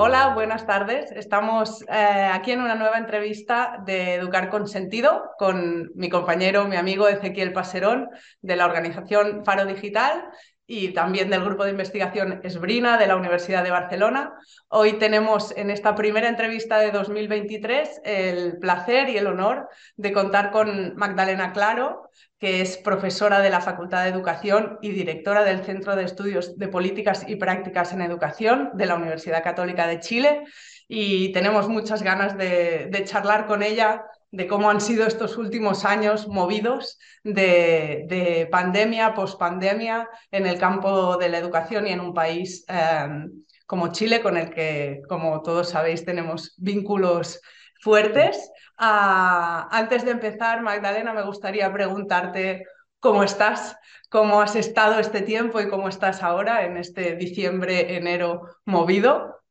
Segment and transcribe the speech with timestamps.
[0.00, 1.10] Hola, buenas tardes.
[1.10, 6.76] Estamos eh, aquí en una nueva entrevista de Educar con Sentido con mi compañero, mi
[6.76, 8.08] amigo Ezequiel Paserón
[8.40, 10.22] de la organización Faro Digital
[10.70, 14.34] y también del grupo de investigación Esbrina de la Universidad de Barcelona.
[14.68, 20.50] Hoy tenemos en esta primera entrevista de 2023 el placer y el honor de contar
[20.50, 25.96] con Magdalena Claro, que es profesora de la Facultad de Educación y directora del Centro
[25.96, 30.44] de Estudios de Políticas y Prácticas en Educación de la Universidad Católica de Chile.
[30.86, 36.28] Y tenemos muchas ganas de, charlar con ella de cómo han sido estos últimos años
[36.28, 43.30] movidos de, pandemia, pospandemia en el campo de la educación y en un país em,
[43.66, 47.40] como Chile, con el que, como todos sabéis, tenemos vínculos
[47.80, 48.50] fuertes.
[48.76, 52.64] Ah, antes de empezar, Magdalena, me gustaría preguntarte
[53.00, 53.76] cómo estás,
[54.08, 59.42] cómo has estado este tiempo y cómo estás ahora en este diciembre, enero movido.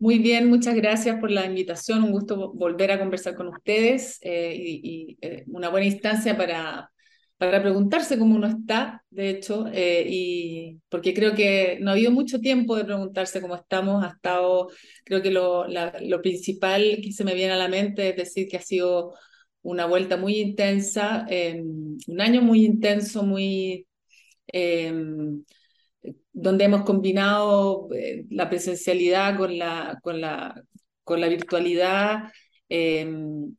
[0.00, 2.02] Muy bien, muchas gracias por la invitación.
[2.04, 6.90] Un gusto volver a conversar con ustedes eh, y, eh, una buena instancia para,
[7.36, 12.12] para preguntarse cómo uno está, de hecho, eh, y porque creo que no ha habido
[12.12, 14.68] mucho tiempo de preguntarse cómo estamos, ha estado,
[15.04, 18.56] creo que lo, lo principal que se me viene a la mente es decir que
[18.56, 19.14] ha sido
[19.62, 23.86] una vuelta muy intensa, em, un año muy intenso, muy...
[26.32, 30.62] Donde hemos combinado eh, la presencialidad con la, con la,
[31.04, 32.32] con la virtualidad.
[32.68, 33.54] Em,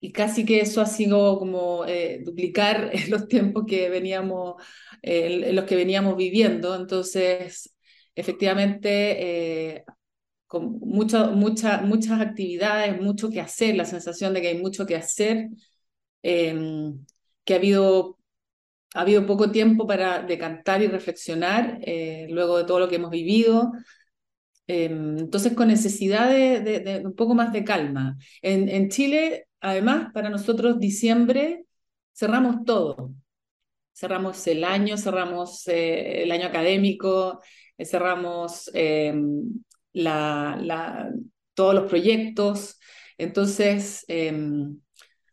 [0.00, 4.56] y casi que eso ha sido como eh, duplicar los tiempos que veníamos,
[5.02, 6.74] en los que veníamos viviendo.
[6.76, 7.74] Entonces,
[8.14, 9.84] efectivamente, eh,
[10.46, 14.96] con mucho, mucha, muchas actividades, mucho que hacer, la sensación de que hay mucho que
[14.96, 15.48] hacer,
[16.22, 17.04] em,
[17.44, 18.18] que ha habido,
[18.94, 21.78] ha habido poco tiempo para decantar y reflexionar
[22.30, 23.72] luego de todo lo que hemos vivido.
[24.66, 28.16] Em, entonces, con necesidad de, un poco más de calma.
[28.40, 31.64] En, en Chile Además, para nosotros diciembre
[32.14, 33.14] cerramos todo.
[33.94, 37.40] Cerramos el año, cerramos eh, el año académico,
[37.78, 39.42] eh, cerramos em,
[39.94, 41.10] la,
[41.54, 42.78] todos los proyectos.
[43.16, 44.80] Entonces, em,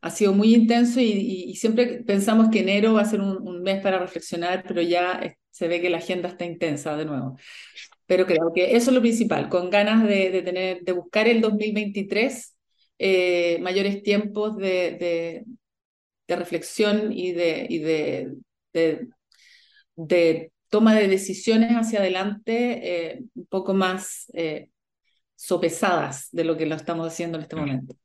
[0.01, 3.99] ha sido muy intenso y, siempre pensamos que enero va a ser un, mes para
[3.99, 7.37] reflexionar, pero ya se ve que la agenda está intensa de nuevo.
[8.07, 11.41] Pero creo que eso es lo principal, con ganas de, de tener, de buscar el
[11.41, 12.55] 2023
[13.03, 15.43] eh, mayores tiempos de,
[16.27, 18.35] de, reflexión y, de, y de,
[19.95, 24.69] de, toma de decisiones hacia adelante eh, un poco más eh,
[25.35, 27.95] sopesadas de lo que lo estamos haciendo en este momento.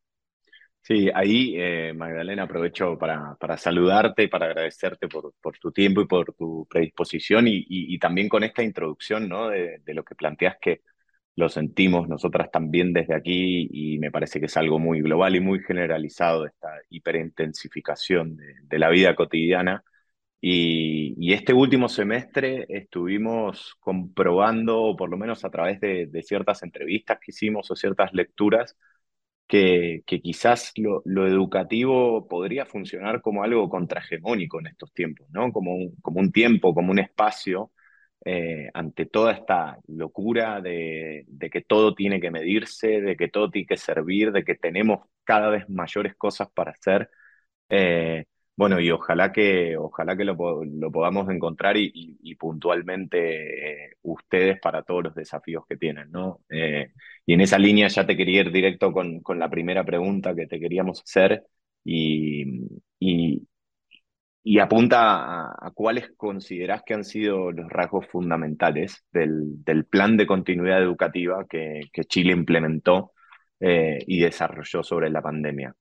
[0.87, 1.57] Sí, ahí,
[1.95, 6.65] Magdalena, aprovecho para, para saludarte y para agradecerte por, por tu tiempo y por tu
[6.71, 9.49] predisposición y, y, también con esta introducción ¿no?
[9.49, 10.83] de, de, lo que planteas que
[11.35, 15.41] lo sentimos nosotras también desde aquí y me parece que es algo muy global y
[15.41, 19.85] muy generalizado esta hiperintensificación de, de la vida cotidiana.
[20.41, 26.23] Y, y, este último semestre estuvimos comprobando, o por lo menos a través de, de
[26.23, 28.77] ciertas entrevistas que hicimos o ciertas lecturas,
[29.47, 35.53] que, quizás lo, lo, educativo podría funcionar como algo contrahegemónico en estos tiempos, ¿no?
[35.53, 37.73] Como un, como un tiempo, como un espacio
[38.25, 43.67] eh, ante toda esta locura de, que todo tiene que medirse, de que todo tiene
[43.69, 47.09] que servir, de que tenemos cada vez mayores cosas para hacer.
[47.69, 54.83] Eh, bueno, y ojalá que, ojalá que lo, podamos encontrar y, puntualmente eh, ustedes para
[54.83, 56.41] todos los desafíos que tienen, ¿no?
[56.49, 60.47] y en esa línea ya te quería ir directo con, con la primera pregunta que
[60.47, 61.45] te queríamos hacer
[61.87, 62.67] y,
[62.99, 70.27] y, apunta a, cuáles considerás que han sido los rasgos fundamentales del, del plan de
[70.27, 73.13] continuidad educativa que, Chile implementó
[73.61, 75.75] eh, y desarrolló sobre la pandemia.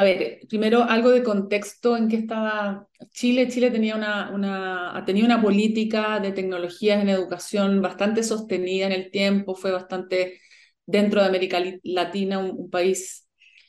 [0.00, 3.48] A ver, primero algo de contexto en que estaba Chile.
[3.48, 9.10] Chile tenía una, una, tenía una política de tecnologías en educación bastante sostenida en el
[9.10, 10.40] tiempo, fue bastante
[10.86, 13.28] dentro de América Latina un país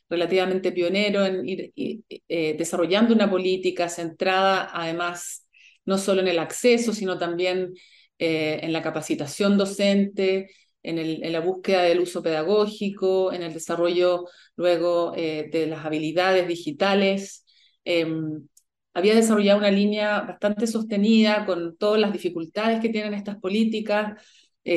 [0.09, 5.45] relativamente pionero en ir eh, desarrollando una política centrada además
[5.83, 7.73] no solo en el acceso, sino también
[8.19, 10.49] eh, en la capacitación docente,
[10.83, 14.25] en, el, en, la búsqueda del uso pedagógico, en el desarrollo
[14.55, 17.45] luego eh, de las habilidades digitales.
[17.83, 18.47] Em,
[18.93, 24.21] había desarrollado una línea bastante sostenida con todas las dificultades que tienen estas políticas,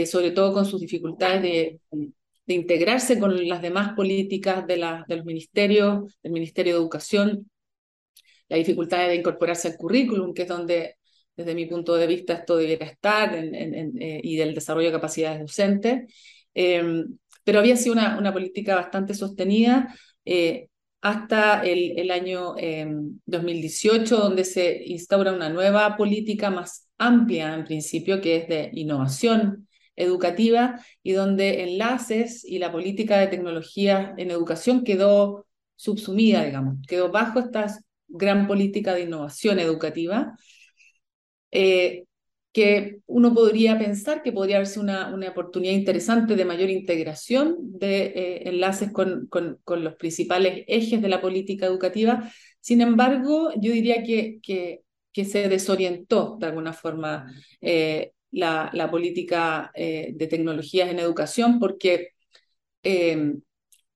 [0.06, 1.80] sobre todo con sus dificultades de
[2.46, 7.50] de integrarse con las demás políticas de, la, de los ministerios, del Ministerio de Educación,
[8.48, 10.96] la dificultad de incorporarse al currículum, que es donde
[11.36, 16.12] desde mi punto de vista esto debiera estar y del desarrollo de capacidades docentes.
[16.54, 19.94] Em, pero había sido una, una política bastante sostenida
[21.00, 22.54] hasta el, el año
[23.26, 29.69] 2018, donde se instaura una nueva política más amplia en principio, que es de innovación
[29.96, 35.46] educativa y donde enlaces y la política de tecnología en educación quedó
[35.76, 37.66] subsumida, digamos, quedó bajo esta
[38.08, 40.36] gran política de innovación educativa,
[41.54, 42.04] eh,
[42.54, 48.06] que uno podría pensar que podría haberse una, una oportunidad interesante de mayor integración de
[48.06, 52.30] eh, enlaces con, con, los principales ejes de la política educativa.
[52.60, 57.26] Sin embargo, yo diría que, que, que se desorientó de alguna forma
[57.60, 62.10] eh, la, política eh, de tecnologías en educación porque,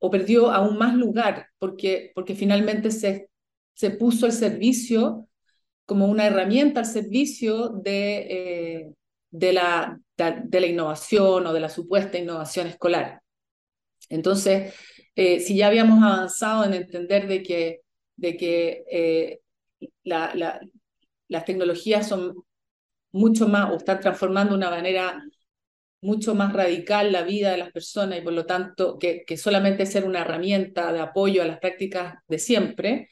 [0.00, 3.31] o perdió aún más lugar, porque, porque finalmente se,
[3.75, 5.27] se puso el servicio
[5.88, 8.94] como una herramienta al servicio de, eh,
[9.31, 13.23] de, la, de, la innovación o de la supuesta innovación escolar.
[14.11, 14.75] Entonces,
[15.17, 17.81] si ya habíamos avanzado en entender de que,
[18.17, 19.40] de que
[20.05, 20.61] la,
[21.29, 22.35] las tecnologías son
[23.12, 25.23] mucho más o están transformando una manera
[26.00, 29.87] mucho más radical la vida de las personas y por lo tanto que, que solamente
[29.87, 33.08] ser una herramienta de apoyo a las prácticas de siempre.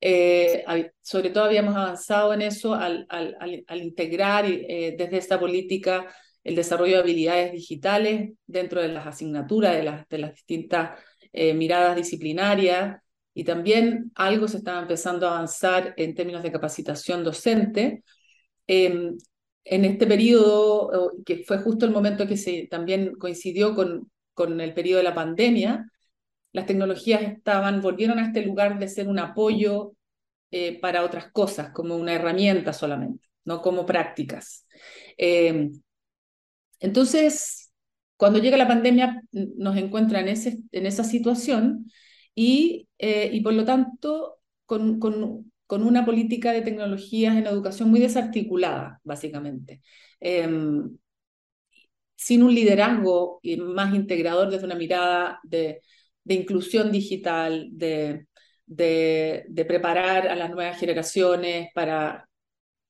[0.00, 0.64] Eh,
[1.02, 6.06] sobre todo habíamos avanzado en eso al, al, al, integrar eh, desde esta política
[6.42, 10.98] el desarrollo de habilidades digitales dentro de las asignaturas, de las, de las distintas
[11.32, 12.98] eh, miradas disciplinarias,
[13.34, 18.02] y también algo se estaba empezando a avanzar en términos de capacitación docente.
[18.66, 19.16] Em,
[19.64, 24.74] en este periodo, que fue justo el momento que se, también coincidió con, con el
[24.74, 25.86] periodo de la pandemia,
[26.52, 29.94] las tecnologías estaban, volvieron a este lugar de ser un apoyo
[30.50, 34.66] eh, para otras cosas, como una herramienta solamente, no como prácticas.
[35.16, 35.70] Eh,
[36.80, 37.72] entonces,
[38.16, 41.90] cuando llega la pandemia, nos encuentra en esa situación
[42.34, 47.90] y, eh, y por lo tanto, con, con, con una política de tecnologías en educación
[47.90, 49.82] muy desarticulada, básicamente.
[50.20, 50.96] Em,
[52.16, 55.82] sin un liderazgo más integrador desde una mirada de,
[56.24, 58.26] inclusión digital, de,
[58.66, 62.28] de, preparar a las nuevas generaciones para,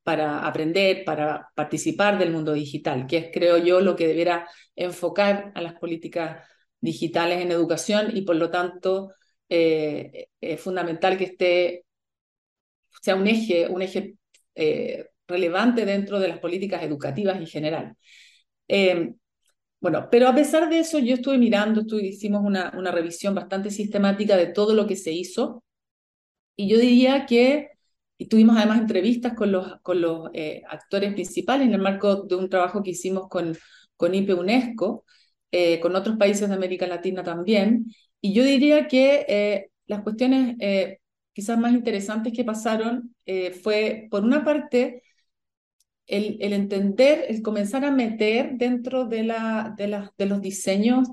[0.02, 5.52] para aprender, para participar del mundo digital, que es, creo yo, lo que debiera enfocar
[5.54, 6.46] a las políticas
[6.80, 9.12] digitales en educación y, por lo tanto,
[9.48, 11.84] eh, es fundamental que esté
[13.00, 14.16] sea un eje, un eje
[14.54, 17.96] eh, relevante dentro de las políticas educativas en general.
[18.68, 19.14] Eh,
[19.80, 24.46] bueno, pero a pesar de eso, yo estuve mirando, hicimos una, revisión bastante sistemática de
[24.46, 25.64] todo lo que se hizo
[26.56, 27.70] y yo diría que
[28.18, 32.82] y tuvimos además entrevistas con los, eh, actores principales en el marco de un trabajo
[32.82, 33.56] que hicimos con,
[33.96, 35.04] con IPE UNESCO,
[35.80, 37.86] con otros países de América Latina también.
[38.20, 40.56] Y yo diría que las cuestiones
[41.32, 45.02] quizás más interesantes que pasaron eh, fue, por una parte,
[46.10, 51.08] el, entender, el comenzar a meter dentro de, la, de, la, de los diseños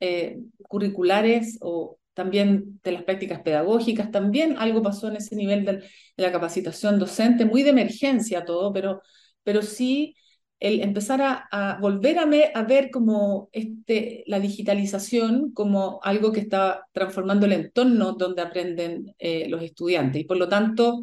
[0.00, 0.38] eh,
[0.68, 5.82] curriculares o también de las prácticas pedagógicas, también algo pasó en ese nivel de,
[6.16, 9.00] la capacitación docente, muy de emergencia todo, pero,
[9.42, 10.14] pero sí
[10.60, 16.86] el empezar a, volver a, a, ver como este, la digitalización como algo que está
[16.92, 20.20] transformando el entorno donde aprenden eh, los estudiantes.
[20.22, 21.02] Y por lo tanto,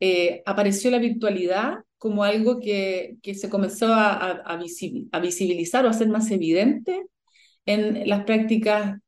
[0.00, 5.92] eh, apareció la virtualidad como algo que, que se comenzó a, a, visibilizar o a
[5.92, 7.00] ser más evidente
[7.64, 8.98] en las prácticas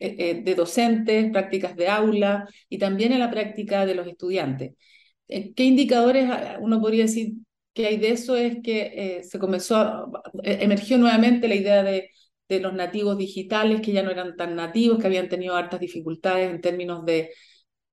[0.00, 4.72] eh, de docentes, prácticas de aula y también en la práctica de los estudiantes.
[5.28, 6.28] ¿Qué indicadores
[6.60, 7.34] uno podría decir
[7.74, 10.10] que hay de eso es que eh, se comenzó, a,
[10.42, 12.10] eh, emergió nuevamente la idea de,
[12.48, 16.50] de, los nativos digitales, que ya no eran tan nativos, que habían tenido hartas dificultades
[16.50, 17.30] en términos de,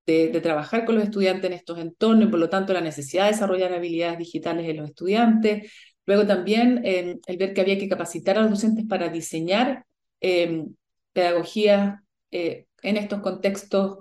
[0.09, 3.31] de, trabajar con los estudiantes en estos entornos y por lo tanto la necesidad de
[3.31, 5.71] desarrollar habilidades digitales en los estudiantes.
[6.05, 9.85] Luego también em, el ver que había que capacitar a los docentes para diseñar
[10.21, 10.65] eh,
[11.13, 11.99] pedagogías
[12.31, 13.97] eh, en estos contextos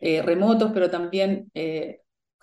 [0.00, 1.50] remotos, pero también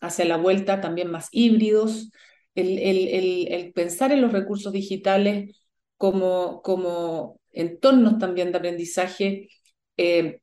[0.01, 2.09] hacia la vuelta, también más híbridos
[2.55, 5.57] el, pensar en los recursos digitales
[5.97, 9.49] como, como entornos también de aprendizaje.
[9.97, 10.40] Eh,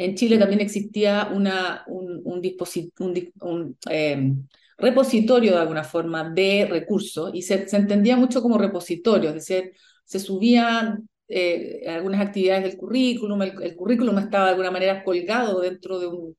[0.00, 2.40] en Chile también existía una, un, un,
[3.40, 4.32] un, eh,
[4.78, 9.72] repositorio de alguna forma de recursos y se, se, entendía mucho como repositorio, es decir,
[10.06, 15.98] se subían eh, algunas actividades del currículum, el, currículum estaba de alguna manera colgado dentro
[15.98, 16.34] de, un,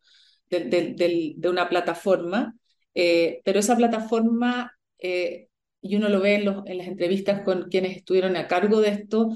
[0.50, 2.56] de, de, de una plataforma,
[2.96, 5.50] pero esa plataforma eh,
[5.82, 6.46] y uno lo ve en,
[6.78, 9.30] las entrevistas con quienes estuvieron a cargo de esto,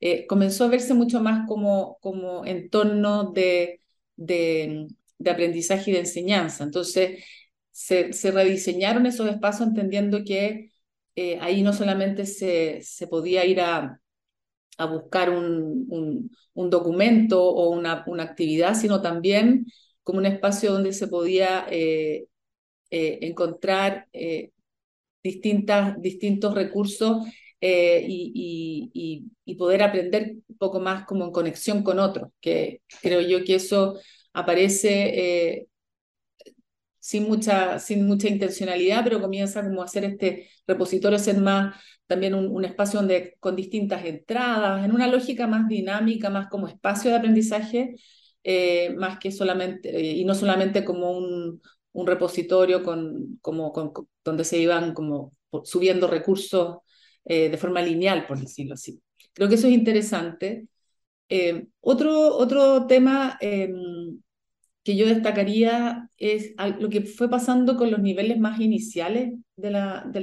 [0.00, 3.80] eh, comenzó a verse mucho más como, como entorno de,
[4.16, 4.88] de,
[5.30, 6.64] aprendizaje y de enseñanza.
[6.64, 7.24] Entonces,
[7.70, 10.72] se, se rediseñaron esos espacios entendiendo que
[11.14, 14.00] eh, ahí no solamente se, se podía ir a,
[14.78, 19.66] a buscar un, un, documento o una, una, actividad, sino también
[20.02, 22.26] como un espacio donde se podía eh,
[22.90, 24.08] encontrar
[25.22, 27.26] distintas, distintos recursos
[27.60, 32.82] eh, y, y, y, poder aprender un poco más como en conexión con otros, que
[33.00, 33.98] creo yo que eso
[34.32, 35.68] aparece
[37.02, 41.74] sin mucha, sin mucha intencionalidad, pero comienza como a hacer este repositorio, ser más
[42.06, 47.10] también un, espacio donde, con distintas entradas, en una lógica más dinámica, más como espacio
[47.10, 47.96] de aprendizaje,
[48.44, 51.60] eh, más que solamente, eh, y no solamente como un,
[51.92, 53.72] un repositorio con, como,
[54.24, 55.32] donde se iban como
[55.64, 56.78] subiendo recursos
[57.24, 59.00] eh, de forma lineal, por decirlo así.
[59.32, 60.66] Creo que eso es interesante.
[61.80, 64.20] otro, otro tema em,
[64.82, 70.04] que yo destacaría es lo que fue pasando con los niveles más iniciales de, la,
[70.06, 70.20] de,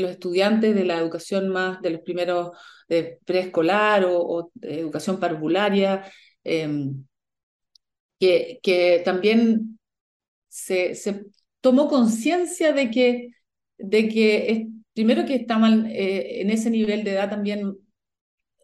[0.00, 2.50] los estudiantes de la educación más de los primeros
[2.88, 6.04] de preescolar o, o educación parvularia,
[6.44, 6.68] eh,
[8.62, 9.78] que, también
[10.48, 11.26] se, se
[11.60, 13.30] tomó conciencia de que,
[13.78, 17.76] de que es, primero que estaban eh, en ese nivel de edad también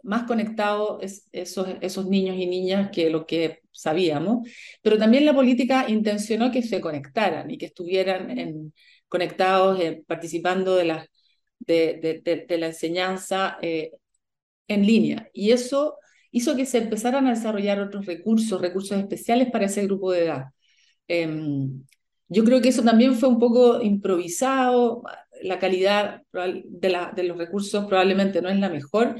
[0.02, 4.48] más conectados es, esos, esos niños y niñas que lo que sabíamos,
[4.82, 8.72] pero también la política intencionó que se conectaran y que estuvieran en,
[9.08, 11.06] conectados, eh, participando de, la,
[11.58, 13.92] de, de, de la enseñanza eh,
[14.68, 15.28] en línea.
[15.32, 15.96] Y eso
[16.30, 20.44] hizo que se empezaran a desarrollar otros recursos, recursos especiales para ese grupo de edad.
[21.08, 21.28] Eh,
[22.28, 25.02] yo creo que eso también fue un poco improvisado,
[25.42, 29.16] la calidad de, la, de los recursos probablemente no es la mejor,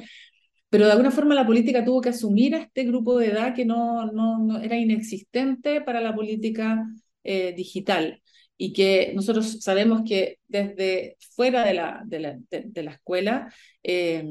[0.69, 3.65] pero de alguna forma la política tuvo que asumir a este grupo de edad que
[3.65, 6.85] no, no, no era inexistente para la política
[7.25, 8.23] eh, digital
[8.59, 13.53] y que nosotros sabemos que desde fuera de la, de la, de, de la escuela,
[13.83, 14.25] eh,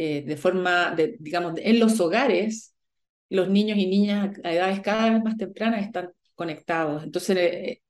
[0.00, 2.76] eh, de forma, digamos, en los hogares,
[3.30, 7.02] los niños y niñas a edades cada vez más tempranas están conectados.
[7.04, 7.82] Entonces, eh,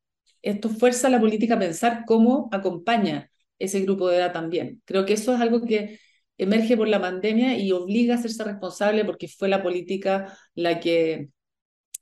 [0.43, 4.83] esto fuerza a la política a pensar cómo acompaña ese grupo de edad también.
[4.87, 6.01] Creo que eso es algo que
[6.39, 11.31] emerge por la pandemia y obliga a hacerse responsable porque fue la política la que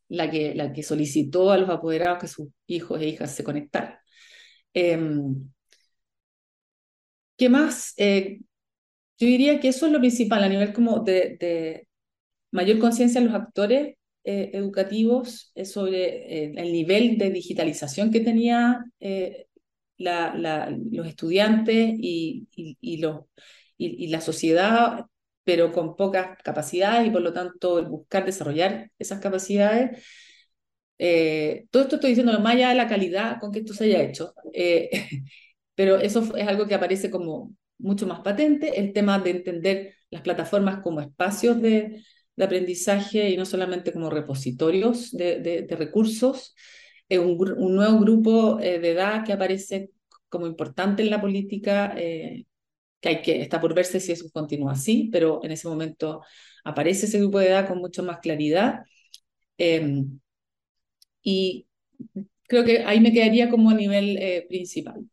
[0.09, 3.99] la que, la que solicitó a los apoderados que sus hijos e hijas se conectaran.
[4.75, 4.99] Eh,
[7.37, 7.93] ¿Qué más?
[7.97, 8.41] Eh,
[9.19, 11.87] yo diría que eso es lo principal a nivel como de,
[12.51, 18.85] mayor conciencia en los actores eh, educativos sobre eh, el nivel de digitalización que tenía
[19.01, 19.47] eh,
[19.99, 22.49] los estudiantes y,
[23.01, 23.25] los,
[23.79, 25.07] y, la sociedad
[25.47, 30.05] pero con pocas capacidades y por lo tanto el buscar desarrollar esas capacidades.
[30.99, 34.03] Eh, todo esto estoy diciendo más allá de la calidad con que esto se haya
[34.03, 34.91] hecho, eh,
[35.77, 40.23] pero eso es algo que aparece como mucho más patente, el tema de entender las
[40.23, 42.03] plataformas como espacios de,
[42.37, 46.55] de aprendizaje y no solamente como repositorios de, de, de recursos,
[47.09, 49.91] eh, un, un, nuevo grupo eh, de edad que aparece
[50.29, 52.47] como importante en la política eh,
[53.01, 56.23] que hay que, está por verse si eso continúa así, pero en ese momento
[56.65, 58.81] aparece ese grupo de edad con mucho más claridad.
[59.59, 60.05] Eh,
[61.23, 61.67] y
[62.49, 65.09] creo que ahí me quedaría como a nivel eh, principal.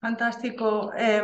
[0.00, 0.92] Fantástico.
[0.96, 1.22] Eh,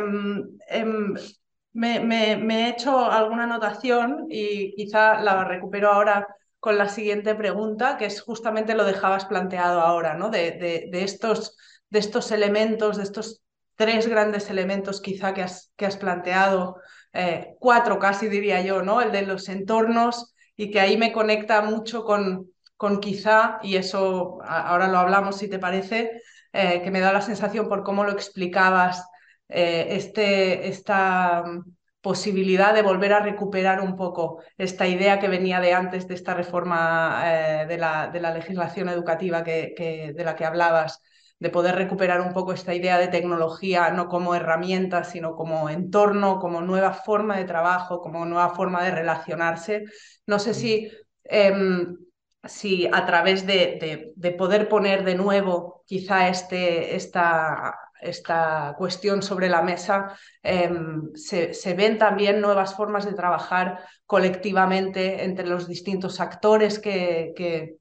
[1.73, 2.35] me, me,
[2.67, 6.27] he hecho alguna anotación y quizá la recupero ahora
[6.59, 10.29] con la siguiente pregunta, que es justamente lo dejabas planteado ahora, ¿no?
[10.29, 11.57] De, estos,
[11.89, 13.41] de estos elementos, de estos
[13.75, 16.77] tres grandes elementos quizá que has, que has planteado,
[17.11, 19.01] eh, cuatro casi diría yo, ¿no?
[19.01, 24.37] El de los entornos y que ahí me conecta mucho con, con quizá, y eso
[24.43, 26.21] ahora lo hablamos si te parece,
[26.53, 29.05] eh, que me da la sensación por cómo lo explicabas,
[29.49, 31.43] eh, este, esta
[32.01, 36.33] posibilidad de volver a recuperar un poco esta idea que venía de antes de esta
[36.33, 41.01] reforma eh, de, la, de, la, legislación educativa que, que, de la que hablabas,
[41.39, 46.39] de poder recuperar un poco esta idea de tecnología no como herramienta, sino como entorno,
[46.39, 49.83] como nueva forma de trabajo, como nueva forma de relacionarse.
[50.25, 50.89] No sé si,
[51.23, 51.53] eh,
[52.43, 59.21] si a través de, de, de, poder poner de nuevo quizá este, esta, esta cuestión
[59.21, 60.69] sobre la mesa, eh,
[61.15, 67.77] se, se, ven también nuevas formas de trabajar colectivamente entre los distintos actores que, que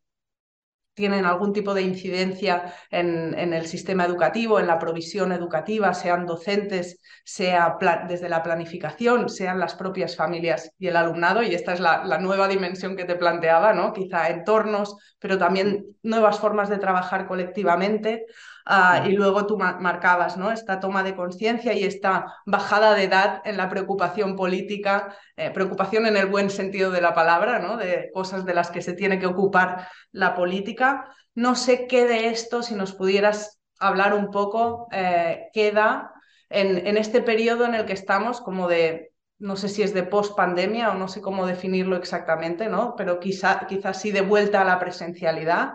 [0.95, 7.01] tienen algún tipo de incidencia en, el sistema educativo, en la provisión educativa, sean docentes,
[7.25, 7.77] sea
[8.09, 11.43] desde la planificación, sean las propias familias y el alumnado.
[11.43, 13.93] Y esta es la, la, nueva dimensión que te planteaba, ¿no?
[13.93, 18.27] Quizá entornos, pero también nuevas formas de trabajar colectivamente.
[18.65, 20.53] Ah, y luego tú marcabas ¿no?
[20.53, 26.07] esta toma de conciencia y esta bajada de edad en la preocupación política, eh, preocupación
[26.07, 27.77] en el buen sentido de la palabra, ¿no?
[27.77, 31.13] de cosas de las que se tiene que ocupar la política.
[31.35, 36.13] No sé qué de esto, si nos pudieras hablar un poco, eh, queda
[36.49, 40.05] en, en este periodo en el que estamos como de no sé si es de
[40.05, 42.95] post pandemia o no sé cómo definirlo exactamente, ¿no?
[42.97, 45.73] Pero quizá, quizás sí de vuelta a la presencialidad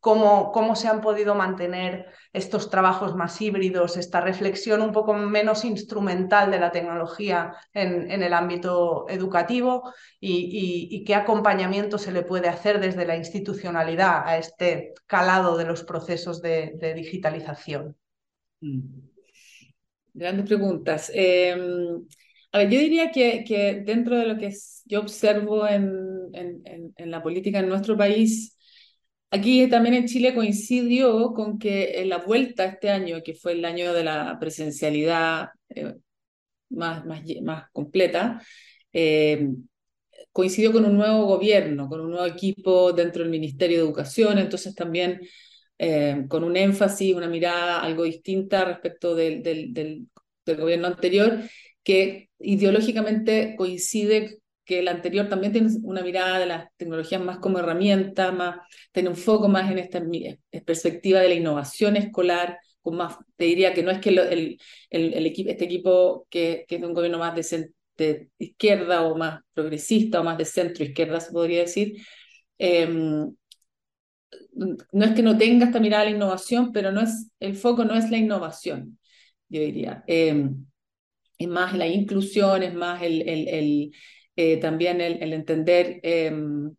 [0.00, 6.50] cómo, se han podido mantener estos trabajos más híbridos, esta reflexión un poco menos instrumental
[6.50, 13.06] de la tecnología en, el ámbito educativo y, qué acompañamiento se le puede hacer desde
[13.06, 17.96] la institucionalidad a este calado de los procesos de, digitalización.
[18.60, 18.80] Mm.
[20.14, 21.10] Grandes preguntas.
[21.12, 22.06] Em,
[22.52, 24.54] a ver, yo diría que, dentro de lo que
[24.86, 28.55] yo observo en, en la política en nuestro país,
[29.36, 33.66] Aquí también en Chile coincidió con que en la vuelta este año, que fue el
[33.66, 35.94] año de la presencialidad eh,
[36.70, 38.40] más, más, más, completa,
[38.94, 39.50] eh,
[40.32, 44.74] coincidió con un nuevo gobierno, con un nuevo equipo dentro del Ministerio de Educación, entonces
[44.74, 45.20] también
[45.78, 50.06] eh, con un énfasis, una mirada algo distinta respecto del, del, del,
[50.46, 51.40] del gobierno anterior,
[51.82, 57.60] que ideológicamente coincide que el anterior también tiene una mirada de las tecnologías más como
[57.60, 58.58] herramienta, más,
[58.92, 60.02] tiene un foco más en esta
[60.64, 64.58] perspectiva de la innovación escolar, con más, te diría que no es que el, el,
[65.14, 69.16] el, equipo, este equipo que, que, es de un gobierno más de, de, izquierda o
[69.16, 71.96] más progresista o más de centro izquierda, se podría decir,
[72.58, 73.32] em,
[74.92, 77.84] no es que no tenga esta mirada de la innovación, pero no es, el foco
[77.84, 78.98] no es la innovación,
[79.48, 80.02] yo diría.
[80.06, 80.66] Em,
[81.38, 83.92] es más la inclusión, es más el, el,
[84.36, 86.74] eh, también el, entender em,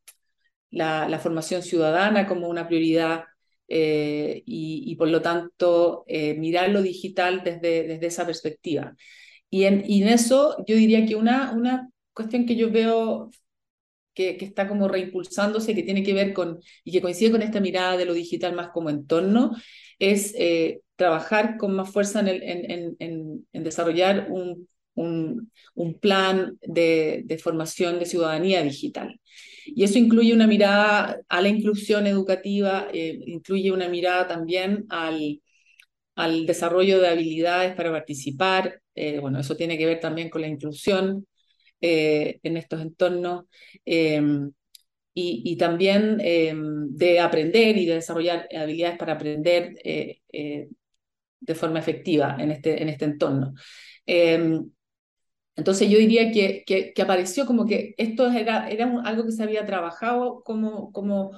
[0.70, 3.24] la, formación ciudadana como una prioridad
[3.67, 8.96] eh, y, por lo tanto eh, mirar lo digital desde, desde esa perspectiva.
[9.50, 13.32] Y en, en eso yo diría que una, una cuestión que yo veo
[14.13, 17.60] que, que, está como reimpulsándose, que tiene que ver con, y que coincide con esta
[17.60, 19.56] mirada de lo digital más como entorno,
[20.00, 20.36] es
[20.96, 24.67] trabajar con más fuerza en, en, en desarrollar un
[24.98, 29.20] un, un plan de, de, formación de ciudadanía digital.
[29.66, 35.42] Y eso incluye una mirada a la inclusión educativa, eh, incluye una mirada también al,
[36.16, 38.82] al desarrollo de habilidades para participar.
[38.96, 41.28] Eh, bueno, eso tiene que ver también con la inclusión
[41.82, 43.46] eh, en estos entornos.
[45.20, 49.74] Y, y, también de aprender y de desarrollar habilidades para aprender
[51.40, 53.54] de forma efectiva en este, en este entorno.
[55.58, 59.65] Entonces yo diría que, que, apareció como que esto era, era algo que se había
[59.65, 61.32] trabajado como, como,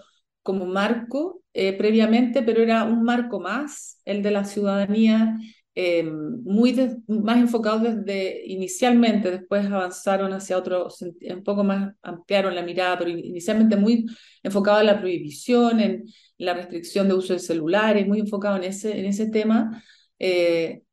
[0.43, 5.38] como marco eh, previamente, pero era un marco más, el de la ciudadanía,
[5.75, 6.75] eh, muy
[7.08, 10.89] más enfocado desde inicialmente, después avanzaron hacia otro,
[11.21, 14.05] un poco más ampliaron la mirada, pero inicialmente muy
[14.43, 16.03] enfocado en la prohibición, en
[16.38, 19.82] la restricción de uso de celulares, muy enfocado en ese, en ese tema.
[20.19, 20.84] Eh,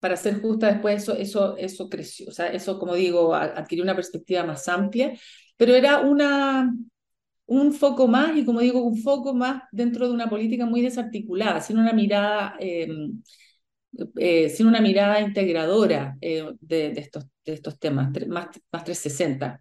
[0.00, 3.94] para ser justa, después eso, eso, eso creció, o sea, eso, como digo, adquirió una
[3.94, 5.12] perspectiva más amplia,
[5.56, 6.74] pero era una,
[7.46, 11.60] un foco más, y como digo, un foco más dentro de una política muy desarticulada,
[11.60, 13.22] sin una mirada, em,
[14.16, 19.60] eh, sin una mirada integradora eh, de, de, estos, de estos temas, más, más 360.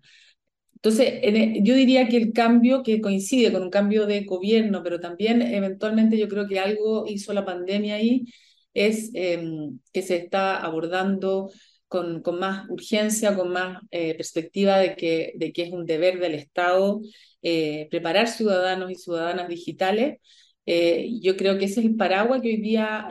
[0.76, 5.00] Entonces, e, yo diría que el cambio que coincide con un cambio de gobierno, pero
[5.00, 8.26] también eventualmente yo creo que algo hizo la pandemia ahí,
[8.74, 11.50] es em, que se está abordando
[11.90, 16.20] con, con más urgencia, con más eh, perspectiva de que, de que es un deber
[16.20, 17.02] del Estado
[17.42, 20.20] eh, preparar ciudadanos y ciudadanas digitales.
[20.66, 23.08] Eh, yo creo que ese es el paraguas que hoy día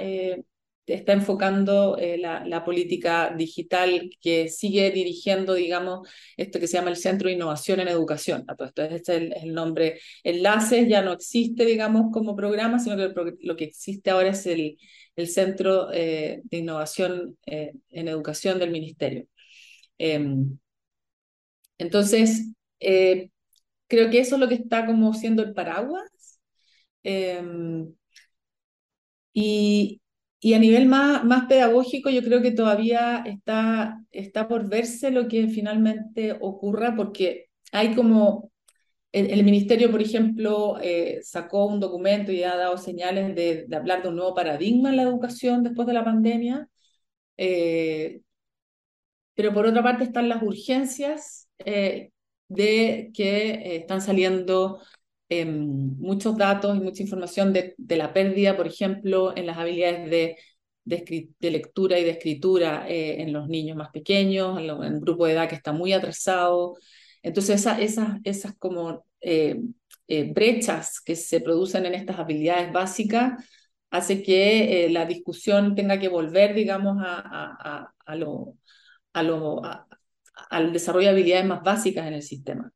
[0.86, 6.96] está enfocando la, la, política digital que sigue dirigiendo, digamos, esto que se llama el
[6.96, 8.46] Centro de Innovación en Educación.
[8.90, 9.08] Este es
[9.42, 9.98] el nombre.
[10.22, 14.78] Enlaces ya no existe, digamos, como programa, sino que lo que existe ahora es el,
[15.18, 19.26] el Centro eh, de Innovación eh, en Educación del Ministerio.
[19.98, 20.58] Em,
[21.78, 23.30] entonces, eh,
[23.88, 26.40] creo que eso es lo que está como siendo el paraguas.
[27.02, 27.94] Em,
[29.32, 30.00] y,
[30.40, 35.28] y, a nivel más, más pedagógico, yo creo que todavía está, está por verse lo
[35.28, 38.50] que finalmente ocurra, porque hay como
[39.12, 44.10] el, ministerio, por ejemplo, eh, sacó un documento y ha dado señales de, hablar de
[44.10, 46.68] un nuevo paradigma en la educación después de la pandemia.
[47.36, 48.20] Eh,
[49.34, 52.10] pero por otra parte están las urgencias eh,
[52.48, 54.80] de que están saliendo
[55.28, 60.36] em, muchos datos y mucha información de, la pérdida, por ejemplo, en las habilidades de,
[61.40, 65.54] lectura y de escritura en los niños más pequeños, en, un grupo de edad que
[65.54, 66.76] está muy atrasado.
[67.22, 69.60] Entonces, esas, esas como eh,
[70.06, 73.44] eh, brechas que se producen en estas habilidades básicas
[73.90, 78.56] hace que eh, la discusión tenga que volver, digamos, a, a, lo,
[79.12, 79.62] a lo,
[80.50, 82.70] al desarrollo de habilidades más básicas en el sistema.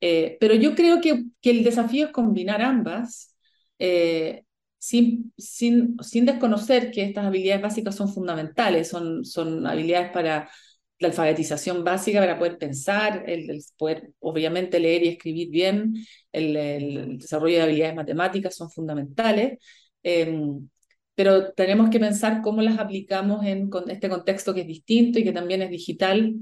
[0.00, 3.36] pero yo creo que, que, el desafío es combinar ambas
[4.78, 10.48] sin, sin, sin desconocer que estas habilidades básicas son fundamentales, son, son habilidades para
[10.98, 15.94] la alfabetización básica para poder pensar, el, poder obviamente leer y escribir bien,
[16.32, 19.58] el, desarrollo de habilidades matemáticas son fundamentales,
[20.02, 20.68] em,
[21.14, 25.32] pero tenemos que pensar cómo las aplicamos en este contexto que es distinto y que
[25.32, 26.34] también es digital,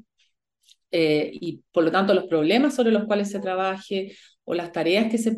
[0.90, 5.10] eh, y por lo tanto los problemas sobre los cuales se trabaje o las tareas
[5.10, 5.36] que se,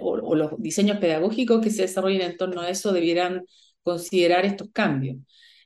[0.00, 3.44] o, los diseños pedagógicos que se desarrollen en torno a eso debieran
[3.82, 5.16] considerar estos cambios.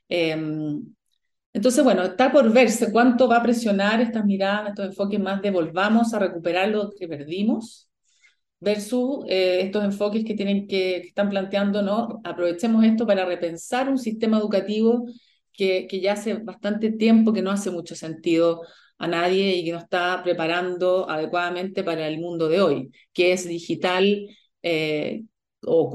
[0.07, 0.93] Em,
[1.53, 5.51] entonces, bueno, está por verse cuánto va a presionar estas miradas, estos enfoques más de
[5.51, 7.89] volvamos a recuperar lo que perdimos,
[8.59, 12.21] versus eh, estos enfoques que, tienen que, están planteando, ¿no?
[12.23, 15.05] Aprovechemos esto para repensar un sistema educativo
[15.53, 18.61] que, ya hace bastante tiempo que no hace mucho sentido
[18.97, 23.47] a nadie y que no está preparando adecuadamente para el mundo de hoy, que es
[23.47, 24.27] digital,
[24.63, 25.23] eh,
[25.65, 25.89] o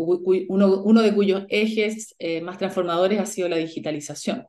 [0.48, 4.46] uno, uno, de cuyos ejes eh, más transformadores ha sido la digitalización.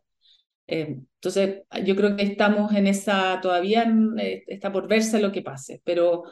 [0.71, 5.41] Eh, entonces, yo creo que estamos en esa, todavía eh, está por verse lo que
[5.41, 6.23] pase, pero,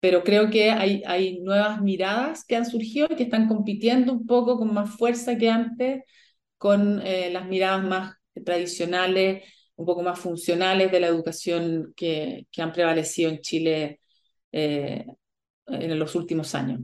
[0.00, 4.26] pero creo que hay, hay nuevas miradas que han surgido y que están compitiendo un
[4.26, 6.02] poco con más fuerza que antes
[6.58, 9.44] con eh, las miradas más tradicionales,
[9.76, 14.00] un poco más funcionales de la educación que, que han prevalecido en Chile
[14.52, 16.80] en los últimos años.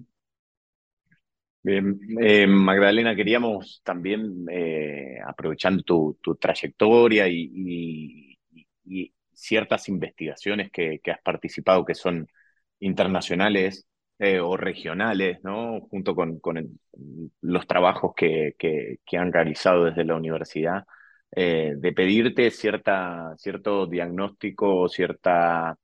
[1.67, 5.83] Bien, eh, Magdalena, queríamos también, eh, aprovechando
[6.23, 8.39] tu, trayectoria y,
[9.33, 12.29] ciertas investigaciones que, has participado que son
[12.79, 13.87] internacionales
[14.19, 15.81] eh, o regionales, ¿no?
[15.91, 16.41] junto con,
[17.41, 20.85] los trabajos que, que, han realizado desde la universidad,
[21.33, 25.77] de pedirte cierta, cierto diagnóstico, cierta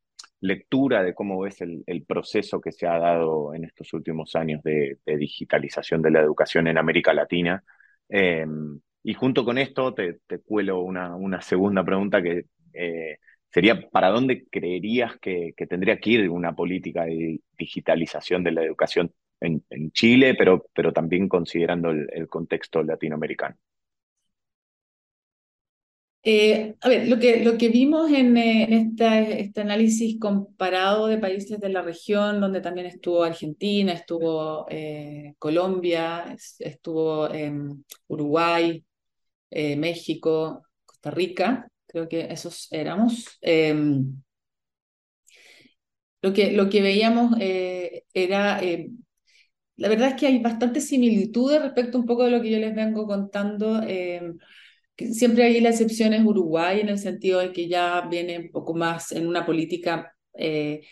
[0.43, 4.99] lectura de cómo ves el, proceso que se ha dado en estos últimos años de,
[5.07, 7.65] digitalización de la educación en América Latina.
[8.09, 8.45] Eh,
[9.05, 13.19] y junto con esto te, cuelo una, segunda pregunta que eh,
[13.51, 19.13] sería, ¿para dónde creerías que, tendría que ir una política de digitalización de la educación
[19.41, 23.57] en, Chile, pero, pero también considerando el contexto latinoamericano?
[26.25, 28.89] Eh, a ver, lo que, lo que vimos en, eh,
[29.41, 36.37] este análisis comparado de países de la región, donde también estuvo Argentina, estuvo eh, Colombia,
[36.61, 38.85] estuvo em, Uruguay,
[39.51, 43.27] México, Costa Rica, creo que esos éramos.
[43.41, 44.23] Em,
[46.23, 47.35] lo, que, lo que veíamos
[48.15, 48.99] era em,
[49.77, 52.75] la verdad es que hay bastantes similitudes respecto un poco de lo que yo les
[52.75, 53.83] vengo contando
[55.13, 58.75] siempre hay la excepción es Uruguay, en el sentido de que ya viene un poco
[58.75, 60.83] más en una política eh,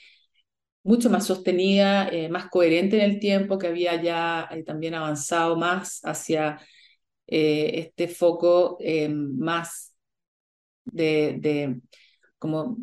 [0.83, 5.57] mucho más sostenida, eh, más coherente en el tiempo, que había ya eh, también avanzado
[5.57, 6.61] más hacia
[7.27, 8.79] este foco
[9.11, 9.95] más
[10.85, 11.81] de, de
[12.41, 12.79] como,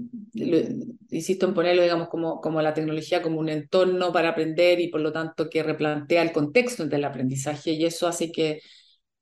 [1.10, 5.02] insisto en ponerlo, digamos, como, como la tecnología como un entorno para aprender y por
[5.02, 8.62] lo tanto que replantea el contexto del aprendizaje y eso hace que,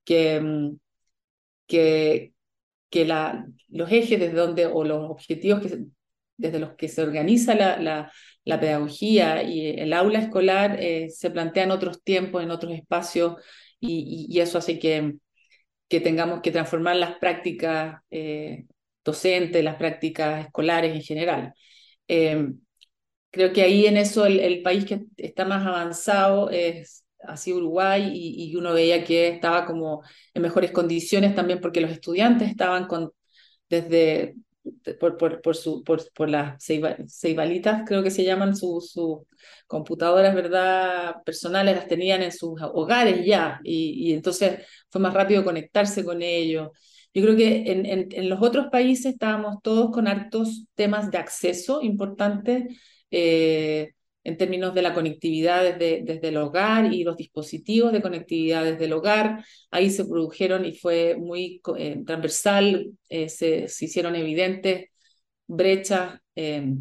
[0.04, 0.78] que mm,
[1.68, 2.34] que,
[2.90, 5.86] que la, los ejes desde donde, o los objetivos que
[6.38, 8.12] desde los que se organiza la,
[8.44, 13.36] la, pedagogía y el aula escolar eh, se plantean otros tiempos, en otros espacios,
[13.80, 15.16] y, y, eso hace que,
[15.88, 18.66] que tengamos que transformar las prácticas eh,
[19.04, 21.54] docentes, las prácticas escolares en general.
[22.08, 22.48] Eh,
[23.32, 28.56] creo que ahí en eso el, país que está más avanzado es así Uruguay y,
[28.56, 33.12] uno veía que estaba como en mejores condiciones también porque los estudiantes estaban con,
[33.70, 34.36] desde,
[35.00, 39.28] por, por, por, su, por, por las ceibalitas, creo que se llaman sus su
[39.68, 41.16] computadoras, ¿verdad?
[41.26, 46.22] Personales, las tenían en sus hogares ya y, y entonces fue más rápido conectarse con
[46.22, 46.70] ellos.
[47.16, 52.78] Yo creo que en, los otros países estábamos todos con hartos temas de acceso importantes.
[53.10, 53.94] Eh,
[54.26, 58.86] en términos de la conectividad desde, desde el hogar y los dispositivos de conectividad desde
[58.86, 59.46] el hogar.
[59.70, 64.90] Ahí se produjeron y fue muy eh, transversal, eh, se, se, hicieron evidentes
[65.46, 66.74] brechas eh,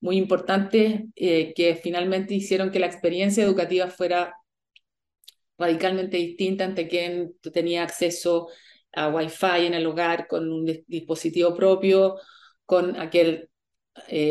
[0.00, 4.32] muy importantes que finalmente hicieron que la experiencia educativa fuera
[5.58, 8.48] radicalmente distinta ante quien tenía acceso
[8.92, 12.16] a Wi-Fi en el hogar con un dispositivo propio,
[12.64, 13.50] con aquel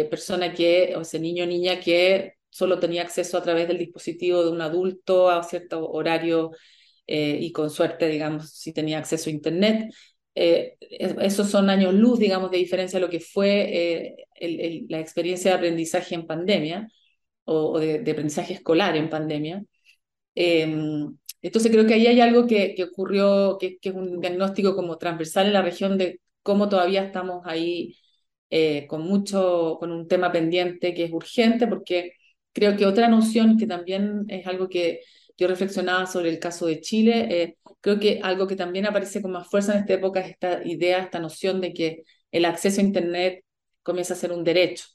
[0.09, 4.43] persona que, o ese niño o niña que solo tenía acceso a través del dispositivo
[4.43, 6.51] de un adulto a cierto horario
[7.11, 9.91] eh, y con suerte, digamos, si tenía acceso a Internet.
[10.35, 15.51] Eh, esos son años luz, digamos, de diferencia a lo que fue eh, la experiencia
[15.51, 16.87] de aprendizaje en pandemia
[17.45, 19.63] o, de, aprendizaje escolar en pandemia.
[20.35, 24.75] Em, entonces creo que ahí hay algo que, que ocurrió, que, que, es un diagnóstico
[24.75, 27.95] como transversal en la región de cómo todavía estamos ahí
[28.87, 32.13] con mucho, con un tema pendiente que es urgente, porque
[32.53, 35.01] Creo que otra noción que también es algo que
[35.39, 39.31] yo reflexionaba sobre el caso de Chile, eh, creo que algo que también aparece con
[39.31, 42.83] más fuerza en esta época es esta idea, esta noción de que el acceso a
[42.83, 43.45] Internet
[43.81, 44.85] comienza a ser un derecho,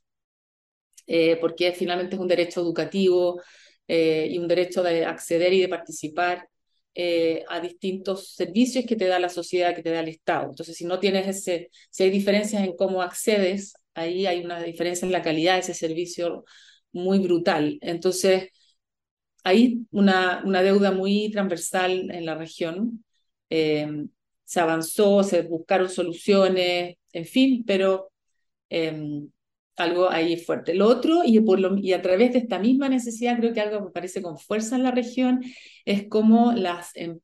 [1.06, 3.40] eh, porque finalmente es un derecho educativo
[3.88, 6.48] eh, y un derecho de acceder y de participar
[7.48, 10.50] a distintos servicios que te da la sociedad, que te da el Estado.
[10.50, 15.04] Entonces, si no tienes ese, si hay diferencias en cómo accedes, ahí hay una diferencia
[15.04, 16.44] en la calidad de ese servicio
[16.94, 17.78] muy brutal.
[17.82, 18.50] Entonces,
[19.44, 23.04] hay una, una deuda muy transversal en la región.
[23.50, 24.06] Eh,
[24.44, 28.12] se avanzó, se buscaron soluciones, en fin, pero
[28.68, 29.30] em,
[29.76, 30.74] algo ahí fuerte.
[30.74, 31.38] Lo otro, y,
[31.92, 34.90] a través de esta misma necesidad, creo que algo que aparece con fuerza en la
[34.92, 35.42] región,
[35.84, 37.18] es cómo las em,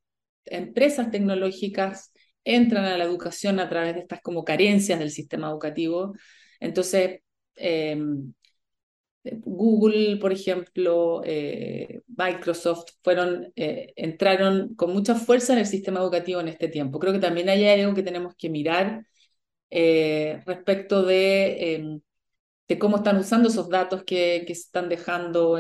[0.47, 2.13] empresas tecnológicas
[2.45, 6.15] entran a la educación a través de estas como carencias del sistema educativo.
[6.61, 7.21] Entonces,
[7.57, 8.33] em,
[9.23, 16.41] Google, por ejemplo, eh, Microsoft, fueron, eh, entraron con mucha fuerza en el sistema educativo
[16.41, 16.99] en este tiempo.
[16.99, 19.05] Creo que también hay algo que tenemos que mirar
[19.71, 22.01] eh, respecto de, em,
[22.69, 25.59] de, cómo están usando esos datos que, que están dejando.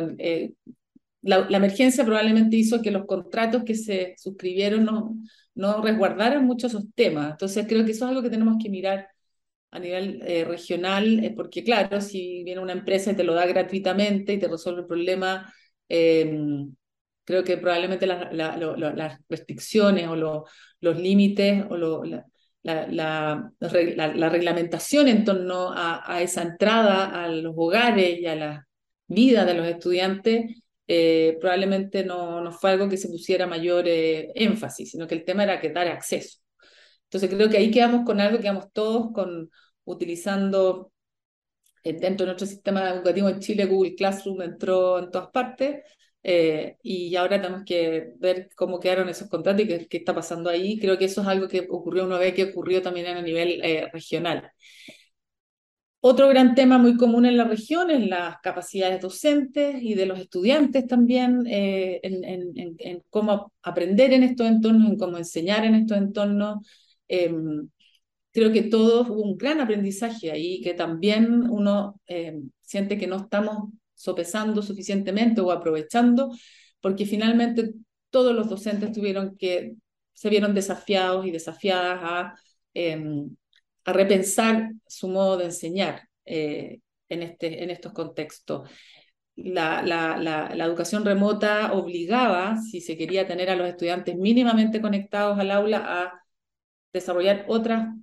[1.23, 5.17] La, la, emergencia probablemente hizo que los contratos que se suscribieron no,
[5.55, 7.33] no resguardaran mucho esos temas.
[7.33, 9.09] Entonces creo que eso es algo que tenemos que mirar
[9.71, 13.47] a nivel eh, regional, eh, porque claro, si viene una empresa y te lo da
[13.47, 15.53] gratuitamente y te resuelve el problema,
[15.89, 16.75] em,
[17.25, 20.17] creo que probablemente las restricciones o
[20.81, 22.27] los límites o la,
[22.63, 28.69] la, reglamentación en torno a, esa entrada a los hogares y a la
[29.07, 34.91] vida de los estudiantes eh, probablemente no, no fue algo que se pusiera mayor énfasis,
[34.91, 36.40] sino que el tema era que dar acceso.
[37.11, 39.51] Entonces creo que ahí quedamos con algo, quedamos todos con,
[39.85, 40.93] utilizando
[41.83, 45.83] eh, dentro de nuestro sistema educativo en Chile, Google Classroom entró en todas partes
[46.23, 50.79] eh, y ahora tenemos que ver cómo quedaron esos contratos y qué, está pasando ahí.
[50.79, 53.89] Creo que eso es algo que ocurrió una vez que ocurrió también a nivel eh,
[53.93, 54.53] regional.
[56.03, 60.19] Otro gran tema muy común en la región es las capacidades docentes y de los
[60.19, 62.25] estudiantes también en,
[62.79, 66.67] en, cómo aprender en estos entornos, en cómo enseñar en estos entornos.
[67.13, 67.69] Em,
[68.33, 73.17] creo que todos hubo un gran aprendizaje ahí, que también uno eh, siente que no
[73.17, 76.31] estamos sopesando suficientemente o aprovechando,
[76.81, 77.75] porque finalmente
[78.11, 79.75] todos los docentes tuvieron que,
[80.13, 82.35] se vieron desafiados y desafiadas a,
[82.75, 83.35] em,
[83.85, 88.69] a repensar su modo de enseñar eh, en, este, en estos contextos.
[89.37, 94.81] La, la, la, la, educación remota obligaba, si se quería tener a los estudiantes mínimamente
[94.83, 96.20] conectados al aula, a
[96.93, 97.95] desarrollar otras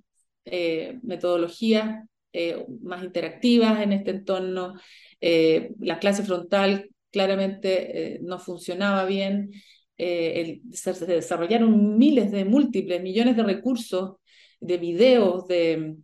[0.44, 4.74] eh, metodologías eh, más interactivas en este entorno.
[5.20, 9.50] Eh, la clase frontal claramente no funcionaba bien.
[9.96, 14.16] se, desarrollaron miles de múltiples, millones de recursos,
[14.60, 15.96] de videos, de,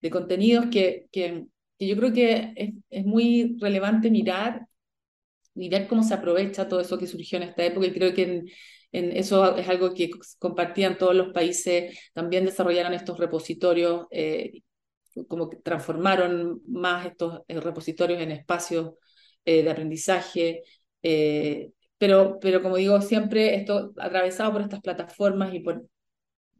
[0.00, 1.46] de contenidos que, que,
[1.78, 4.66] yo creo que es, es muy relevante mirar
[5.54, 7.86] y ver cómo se aprovecha todo eso que surgió en esta época.
[7.86, 8.44] Y creo que
[8.92, 14.62] eso es algo que compartían todos los países, también desarrollaron estos repositorios, eh,
[15.28, 18.94] como que transformaron más estos eh, repositorios en espacios
[19.44, 20.62] eh, de aprendizaje,
[21.98, 25.84] pero, pero como digo, siempre esto atravesado por estas plataformas y por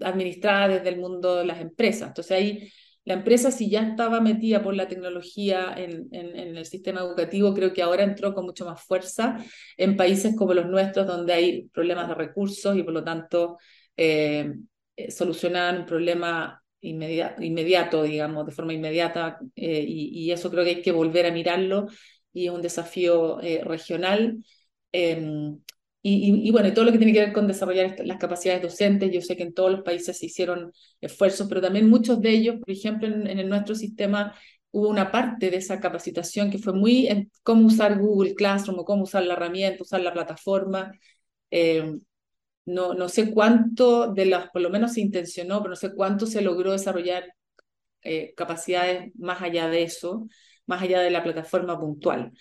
[0.01, 2.09] administradas desde el mundo de las empresas.
[2.09, 2.73] Entonces ahí
[3.11, 7.83] la empresa si ya estaba metida por la tecnología en, el sistema educativo, creo que
[7.83, 9.44] ahora entró con mucho más fuerza
[9.77, 13.59] en países como los nuestros, donde hay problemas de recursos y por lo tanto
[13.96, 14.55] eh,
[14.94, 20.70] eh solucionan un problema inmediato, digamos, de forma inmediata, eh, y, y, eso creo que
[20.70, 21.88] hay que volver a mirarlo
[22.33, 24.38] y es un desafío regional.
[26.03, 29.21] Em, y, bueno, todo lo que tiene que ver con desarrollar las capacidades docentes, yo
[29.21, 32.71] sé que en todos los países se hicieron esfuerzos, pero también muchos de ellos, por
[32.71, 34.35] ejemplo, en, en nuestro sistema
[34.73, 38.85] hubo una parte de esa capacitación que fue muy en cómo usar Google Classroom o
[38.85, 40.93] cómo usar la herramienta, usar la plataforma.
[41.51, 41.97] Eh,
[42.67, 46.27] no, no sé cuánto de las, por lo menos se intencionó, pero no sé cuánto
[46.27, 47.25] se logró desarrollar
[48.03, 50.29] eh, capacidades más allá de eso,
[50.67, 52.33] más allá de la plataforma puntual.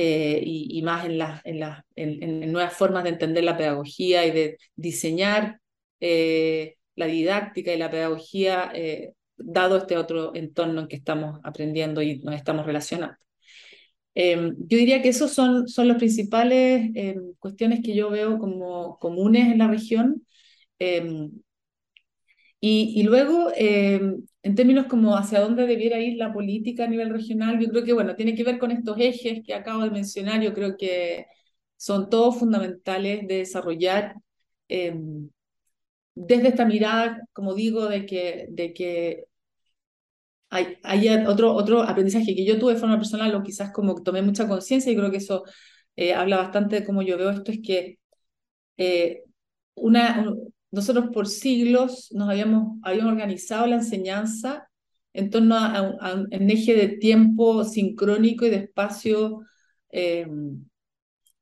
[0.00, 4.30] Eh, y, más en, las en, la, en, nuevas formas de entender la pedagogía y
[4.30, 5.60] de diseñar
[5.98, 8.70] eh, la didáctica y la pedagogía
[9.36, 13.16] dado este otro entorno en que estamos aprendiendo y nos estamos relacionando.
[14.14, 18.98] Em, yo diría que esas son, son las principales em, cuestiones que yo veo como
[18.98, 20.24] comunes en la región.
[20.78, 21.32] Em,
[22.60, 23.50] y, luego,
[24.42, 27.92] en términos como hacia dónde debiera ir la política a nivel regional, yo creo que,
[27.92, 31.26] bueno, tiene que ver con estos ejes que acabo de mencionar, yo creo que
[31.76, 34.14] son todos fundamentales de desarrollar
[36.14, 39.24] desde esta mirada, como digo, de que, de que
[40.50, 44.22] hay, hay, otro, otro aprendizaje que yo tuve de forma personal, o quizás como tomé
[44.22, 45.44] mucha conciencia, y creo que eso
[45.96, 47.98] eh, habla bastante de cómo yo veo esto, es que
[48.78, 49.24] eh,
[49.74, 50.26] una,
[50.70, 54.68] nosotros por siglos nos habíamos, habíamos organizado la enseñanza
[55.12, 59.40] en torno a, un eje de tiempo sincrónico y de espacio,
[59.90, 60.64] em,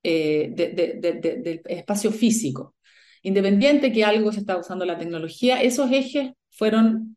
[0.03, 2.75] eh, del espacio físico.
[3.23, 7.17] Independiente que algo se está usando la tecnología, esos ejes fueron,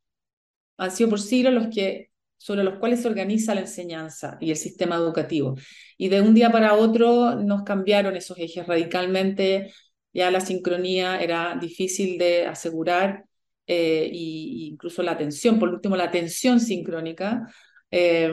[0.77, 4.57] han sido por siglos los que, sobre los cuales se organiza la enseñanza y el
[4.57, 5.55] sistema educativo.
[5.97, 9.71] Y de un día para otro nos cambiaron esos ejes radicalmente
[10.13, 13.25] ya la sincronía era difícil de asegurar
[13.69, 17.47] e incluso la atención, por último la atención sincrónica,
[17.91, 18.31] eh,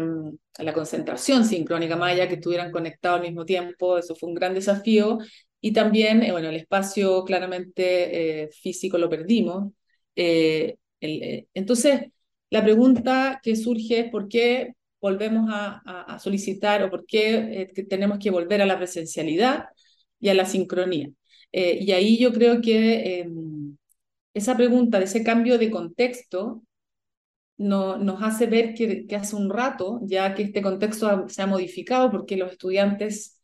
[0.59, 5.19] la concentración sincrónica, allá que estuvieran conectados al mismo tiempo, eso fue un gran desafío.
[5.61, 9.73] Y también, eh, bueno, el espacio claramente físico lo perdimos.
[11.55, 12.01] entonces,
[12.51, 18.31] la pregunta que surge es por qué volvemos a solicitar o por qué tenemos que
[18.31, 19.67] volver a la presencialidad
[20.21, 21.11] y a la sincronía.
[21.57, 23.79] Eh, y ahí yo creo que em,
[24.35, 26.62] esa pregunta de ese cambio de contexto
[27.57, 31.47] no, nos hace ver que, que, hace un rato, ya que este contexto se ha
[31.47, 33.40] modificado, porque los estudiantes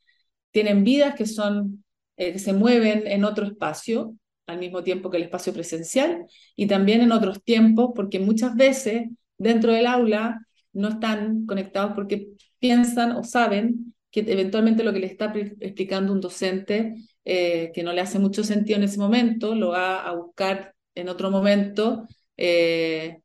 [0.51, 1.85] tienen vidas que, son,
[2.19, 4.15] eh, que se mueven en otro espacio,
[4.47, 9.09] al mismo tiempo que el espacio presencial, y también en otros tiempos, porque muchas veces
[9.39, 15.07] dentro del aula no están conectados porque piensan o saben que eventualmente lo que le
[15.07, 19.71] está explicando un docente eh, que no le hace mucho sentido en ese momento, lo
[19.71, 22.07] va a buscar en otro momento,
[22.37, 23.21] eh,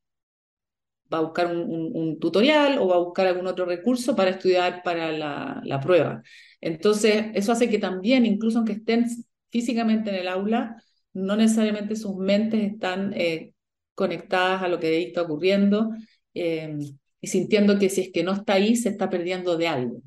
[1.11, 5.11] va a buscar un, tutorial o va a buscar algún otro recurso para estudiar para
[5.11, 6.21] la, la, prueba.
[6.61, 9.05] Entonces, eso hace que también, incluso aunque estén
[9.49, 10.81] físicamente en el aula,
[11.13, 13.53] no necesariamente sus mentes están eh,
[13.95, 15.91] conectadas a lo que está ocurriendo
[16.33, 20.01] y sintiendo que si es que no está ahí, se está perdiendo de algo.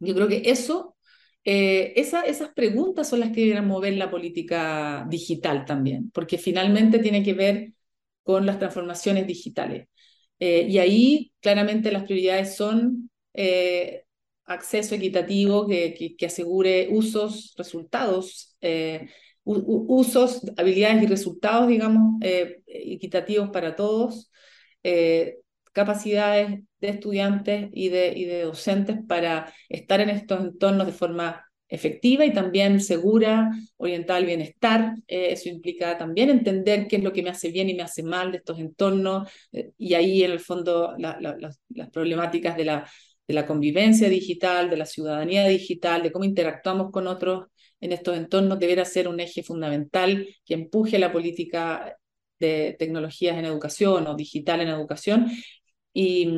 [0.00, 0.95] Yo creo que eso
[1.48, 7.22] eh, esas preguntas son las que deben mover la política digital también, porque finalmente tiene
[7.22, 7.72] que ver
[8.24, 9.86] con las transformaciones digitales.
[10.40, 14.02] Eh, y ahí claramente las prioridades son eh,
[14.44, 18.56] acceso equitativo que, que, asegure usos, resultados,
[19.44, 22.20] usos, habilidades y resultados, digamos,
[22.66, 24.32] equitativos para todos,
[25.76, 31.44] capacidades de estudiantes y de, y de docentes para estar en estos entornos de forma
[31.68, 34.94] efectiva y también segura, orientada al bienestar.
[35.06, 38.02] Eh, eso implica también entender qué es lo que me hace bien y me hace
[38.02, 42.90] mal de estos entornos eh, y ahí en el fondo las problemáticas de la,
[43.28, 47.48] de la convivencia digital, de la ciudadanía digital, de cómo interactuamos con otros
[47.82, 51.98] en estos entornos, deberá ser un eje fundamental que empuje la política
[52.38, 55.26] de tecnologías en educación o digital en educación
[55.96, 56.28] y,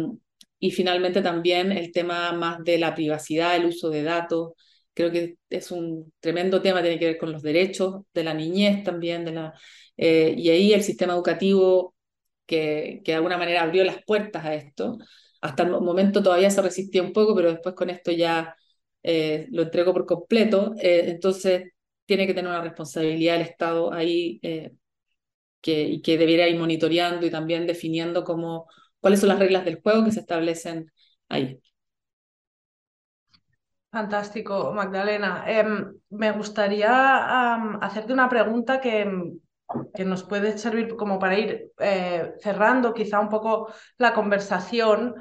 [0.58, 4.52] y finalmente también el tema más de la privacidad, el uso de datos.
[4.94, 8.82] Creo que es un tremendo tema, tiene que ver con los derechos de la niñez
[8.84, 9.52] también, de la,
[9.96, 11.94] eh, y ahí el sistema educativo
[12.46, 14.98] que, que de alguna manera abrió las puertas a esto.
[15.40, 18.56] Hasta el momento todavía se resistía un poco, pero después con esto ya
[19.02, 20.74] eh, lo entrego por completo.
[20.80, 21.72] Eh, entonces
[22.06, 24.40] tiene que tener una responsabilidad el Estado ahí
[25.60, 28.66] que, y que debiera ir monitoreando y también definiendo cómo
[29.00, 30.92] cuáles son las reglas del juego que se establecen
[31.28, 31.60] ahí.
[33.90, 35.44] Fantástico, Magdalena.
[35.46, 39.10] Em, me gustaría hacerte una pregunta que,
[39.94, 45.14] que, nos puede servir como para ir eh, cerrando quizá un poco la conversación.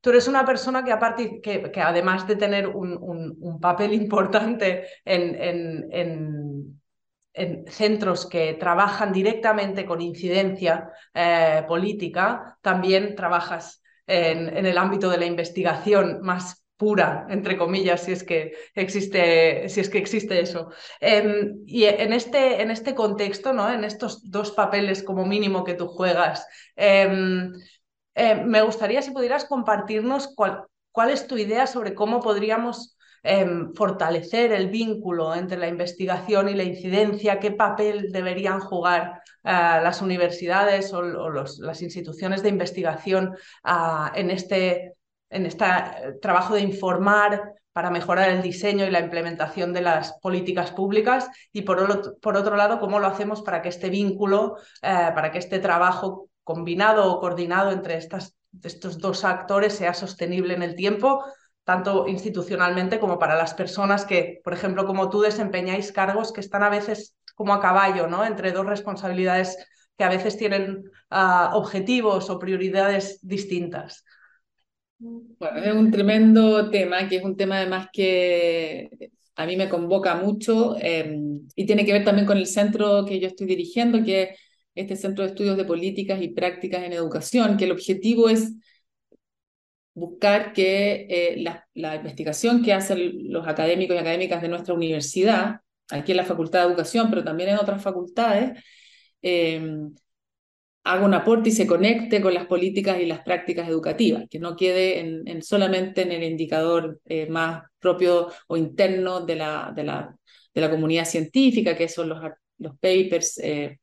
[0.00, 5.34] tú eres una persona que, que, que además de tener un, un, papel importante en,
[5.34, 6.51] en, en,
[7.34, 15.18] en, centros que trabajan directamente con incidencia eh, política, también trabajas en, el ámbito de
[15.18, 20.70] la investigación más pura, entre comillas, si es que existe, si es que existe eso.
[21.00, 23.72] Em, y en este, en este contexto, ¿no?
[23.72, 27.52] en estos dos papeles como mínimo que tú juegas, em,
[28.14, 32.96] em, me gustaría si pudieras compartirnos cuál, cuál es tu idea sobre cómo podríamos
[33.74, 40.02] fortalecer el vínculo entre la investigación y la incidencia, qué papel deberían jugar eh, las
[40.02, 44.94] universidades o, las instituciones de investigación ah, en este
[45.32, 45.64] en este
[46.20, 51.62] trabajo de informar para mejorar el diseño y la implementación de las políticas públicas y
[51.62, 56.28] por, otro, lado, cómo lo hacemos para que este vínculo, eh, para que este trabajo
[56.44, 61.24] combinado o coordinado entre estas, estos dos actores sea sostenible en el tiempo,
[61.64, 66.62] tanto institucionalmente como para las personas que, por ejemplo, como tú desempeñáis cargos que están
[66.62, 68.24] a veces como a caballo, ¿no?
[68.24, 69.56] Entre dos responsabilidades
[69.96, 74.04] que a veces tienen ah, objetivos o prioridades distintas.
[74.98, 78.88] Bueno, es un tremendo tema, que es un tema además que
[79.34, 83.18] a mí me convoca mucho em, y tiene que ver también con el centro que
[83.18, 84.28] yo estoy dirigiendo, que es
[84.74, 88.52] este Centro de Estudios de Políticas y Prácticas en Educación, que el objetivo es
[89.94, 95.60] buscar que eh, la, la, investigación que hacen los académicos y académicas de nuestra universidad,
[95.90, 98.58] aquí en la Facultad de Educación, pero también en otras facultades,
[99.22, 99.60] eh,
[100.84, 104.56] haga un aporte y se conecte con las políticas y las prácticas educativas, que no
[104.56, 110.16] quede en, solamente en el indicador eh, más propio o interno de la, de la,
[110.54, 112.20] de la comunidad científica, que son los,
[112.58, 113.78] los papers, eh,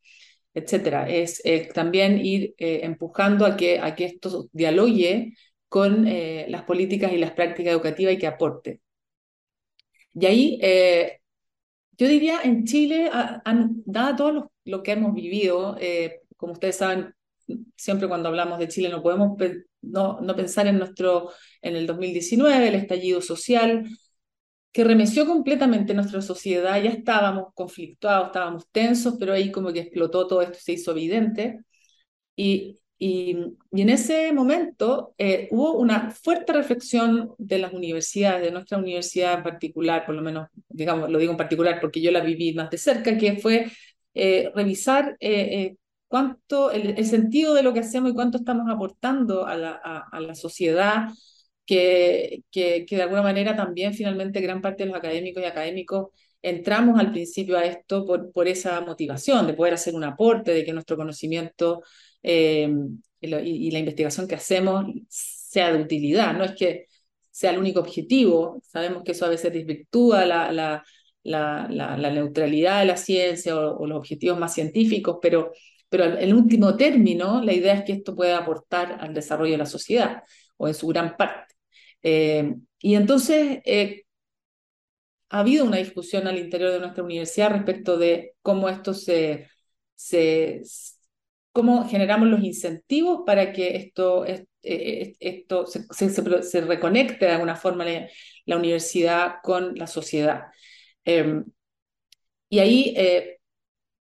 [0.53, 1.09] etcétera.
[1.09, 1.41] Es
[1.73, 5.33] también ir eh, empujando a que, a que esto dialogue
[5.69, 8.81] con las políticas y las prácticas educativas y que aporte.
[10.13, 10.59] Y ahí,
[11.97, 15.77] yo diría, en Chile, han, dado todo lo, lo, que hemos vivido,
[16.37, 17.13] como ustedes saben,
[17.75, 19.37] siempre cuando hablamos de Chile no podemos
[19.81, 23.87] no, no pensar en, nuestro, en el 2019, el estallido social,
[24.71, 30.27] que remeció completamente nuestra sociedad, ya estábamos conflictuados, estábamos tensos, pero ahí como que explotó
[30.27, 31.61] todo esto, se hizo evidente.
[32.35, 33.37] Y, y,
[33.71, 39.43] en ese momento eh, hubo una fuerte reflexión de las universidades, de nuestra universidad en
[39.43, 42.77] particular, por lo menos, digamos, lo digo en particular porque yo la viví más de
[42.77, 43.71] cerca, que fue
[44.13, 45.77] eh, revisar eh,
[46.07, 50.35] cuánto, el, sentido de lo que hacemos y cuánto estamos aportando a la, a, la
[50.35, 51.07] sociedad,
[51.65, 56.07] que, que, que, de alguna manera también finalmente gran parte de los académicos y académicos
[56.41, 60.65] entramos al principio a esto por, por esa motivación de poder hacer un aporte, de
[60.65, 61.83] que nuestro conocimiento
[62.23, 62.69] eh,
[63.21, 66.87] y, la investigación que hacemos sea de utilidad, no es que
[67.31, 70.83] sea el único objetivo, sabemos que eso a veces desvirtúa la, la,
[71.23, 75.51] la, neutralidad de la ciencia o, o, los objetivos más científicos, pero
[75.89, 79.65] pero en último término, la idea es que esto pueda aportar al desarrollo de la
[79.65, 80.23] sociedad,
[80.57, 81.55] o en su gran parte.
[82.03, 84.03] Eh, y entonces, eh,
[85.29, 89.47] ha habido una discusión al interior de nuestra universidad respecto de cómo esto se,
[89.95, 90.61] se
[91.51, 98.57] cómo generamos los incentivos para que esto, eh, esto se, reconecte de alguna forma la,
[98.57, 100.45] universidad con la sociedad.
[102.49, 102.95] y ahí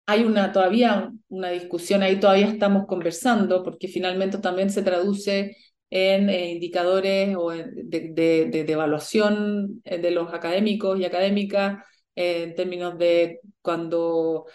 [0.07, 5.57] hay una, todavía una discusión ahí, todavía estamos conversando, porque finalmente también se traduce
[5.89, 11.83] en eh, indicadores o de, de, evaluación eh, de los académicos y académicas
[12.15, 14.45] eh, en términos de cuando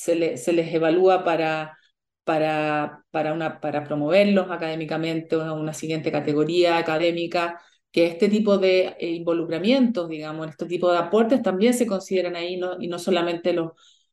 [0.00, 1.76] se, se, les evalúa para,
[2.24, 7.60] para, para, una, para promoverlos académicamente o una siguiente categoría académica,
[7.92, 12.88] que este tipo de involucramientos, digamos, este tipo de aportes también se consideran ahí y
[12.88, 13.72] no solamente los,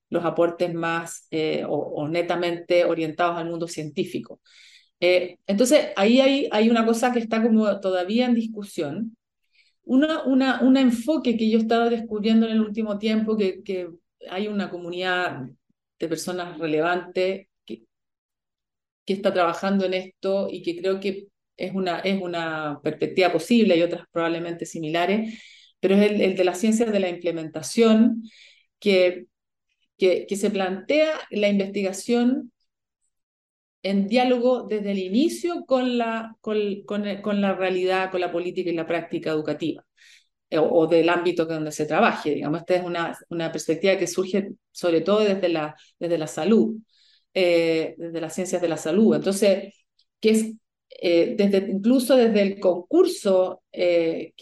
[0.10, 4.42] los aportes más eh, o, netamente orientados al mundo científico.
[5.00, 9.16] Eh, entonces, ahí hay, hay una cosa que está como todavía en discusión.
[9.84, 13.90] Una, una, un enfoque que yo estaba descubriendo en el último tiempo, que
[14.30, 15.48] hay una comunidad
[16.00, 17.84] de personas relevantes que,
[19.06, 23.78] que está trabajando en esto y que creo que es una, es una perspectiva posible,
[23.78, 25.42] y otras probablemente similares,
[25.80, 28.24] pero es el, el de las ciencias de la implementación,
[28.80, 29.28] que
[29.98, 32.52] que, se plantea la investigación
[33.84, 38.74] en diálogo desde el inicio con la, con, con, la realidad, con la política y
[38.74, 39.86] la práctica educativa,
[40.52, 42.36] o, del ámbito donde se trabaje.
[42.36, 46.78] Digamos, esta es una, una perspectiva que surge sobre todo desde la, desde la salud,
[47.34, 49.16] eh, desde las ciencias de la salud.
[49.16, 49.74] Entonces,
[50.20, 50.54] que es
[50.90, 54.34] desde, incluso desde el concurso que,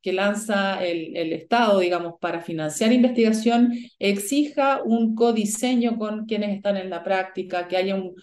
[0.00, 6.76] que lanza el, el, Estado, digamos, para financiar investigación, exija un codiseño con quienes están
[6.76, 8.14] en la práctica, que haya un,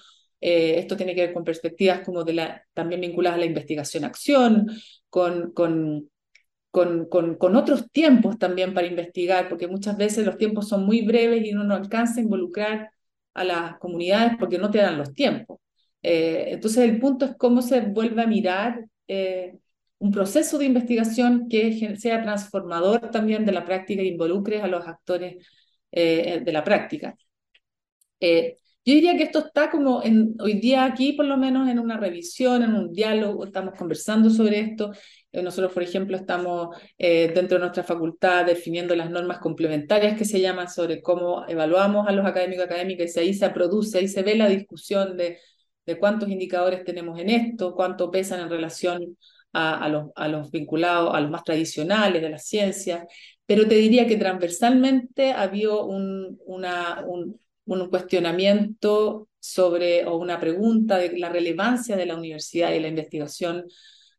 [0.42, 4.68] eh, esto tiene que ver con perspectivas como de la, también vinculadas a la investigación-acción,
[5.10, 6.10] con, con,
[6.76, 11.54] con, otros tiempos también para investigar, porque muchas veces los tiempos son muy breves y
[11.54, 12.92] uno no alcanza a involucrar
[13.34, 15.60] a las comunidades porque no te dan los tiempos.
[16.04, 19.58] Eh, entonces el punto es cómo se vuelve a mirar eh,
[20.00, 24.86] un proceso de investigación que sea transformador también de la práctica e involucre a los
[24.88, 25.46] actores
[25.92, 27.16] de la práctica.
[28.86, 31.98] Yo diría que esto está como en, hoy día aquí, por lo menos en una
[31.98, 34.92] revisión, en un diálogo, estamos conversando sobre esto.
[35.32, 40.26] Eh, nosotros, por ejemplo, estamos eh, dentro de nuestra facultad definiendo las normas complementarias que
[40.26, 44.22] se llaman sobre cómo evaluamos a los académicos académicas y ahí se produce, ahí se
[44.22, 45.40] ve la discusión de,
[45.86, 49.18] de cuántos indicadores tenemos en esto, cuánto pesan en relación
[49.54, 53.08] a, los, a los vinculados, a los más tradicionales de la ciencia.
[53.48, 60.98] Pero te diría que transversalmente había un, una, un, un cuestionamiento sobre o una pregunta
[60.98, 63.66] de la relevancia de la universidad y la investigación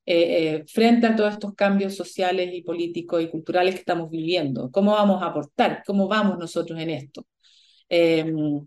[0.05, 4.71] eh, eh, frente a todos estos cambios sociales y políticos y culturales que estamos viviendo.
[4.71, 5.83] ¿Cómo vamos a aportar?
[5.85, 7.27] ¿Cómo vamos nosotros en esto?
[7.89, 8.67] Em,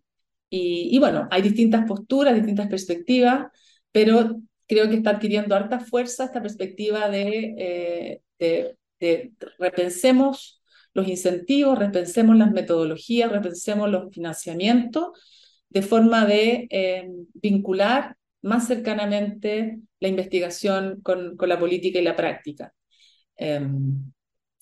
[0.49, 3.47] y, bueno, hay distintas posturas, distintas perspectivas,
[3.91, 10.58] pero creo que está adquiriendo harta fuerza esta perspectiva de, eh, de, de repensemos
[10.99, 15.09] los incentivos, repensemos las metodologías, repensemos los financiamientos,
[15.69, 22.15] de forma de eh, vincular más cercanamente la investigación con, con, la política y la
[22.15, 22.73] práctica.
[23.35, 24.11] Em,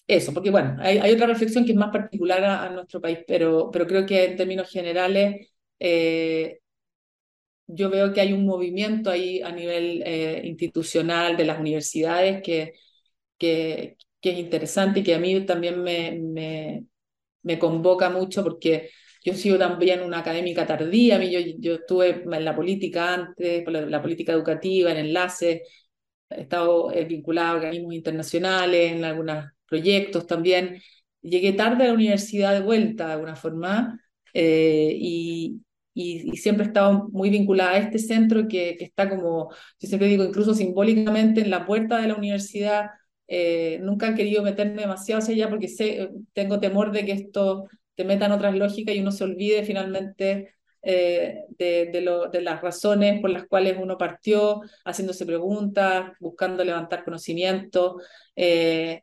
[0.07, 3.69] eso, porque bueno, hay, hay, otra reflexión que es más particular a, nuestro país, pero,
[3.71, 6.59] pero creo que en términos generales eh,
[7.67, 12.73] yo veo que hay un movimiento ahí a nivel eh, institucional de las universidades que,
[13.38, 13.97] que,
[14.28, 16.86] que es interesante y que a mí también me, me,
[17.43, 18.89] me convoca mucho porque
[19.23, 23.63] yo sigo también una académica tardía, a mí yo, yo estuve en la política antes,
[23.67, 25.63] la, la política educativa, en enlace,
[26.30, 30.82] he estado vinculado a organismos internacionales, en algunos proyectos también.
[31.21, 33.99] Llegué tarde a la universidad de vuelta, de alguna forma,
[34.34, 35.61] eh, y,
[35.93, 39.49] y, siempre he estado muy vinculada a este centro que, que está como,
[39.80, 42.91] yo siempre digo, incluso simbólicamente en la puerta de la universidad,
[43.28, 47.67] eh, nunca he querido meterme demasiado hacia allá porque sé, tengo temor de que esto
[47.95, 51.88] te meta en otras lógicas y uno se olvide finalmente eh, de,
[52.32, 57.99] de, las razones por las cuales uno partió, haciéndose preguntas, buscando levantar conocimiento.
[58.36, 59.01] Eh,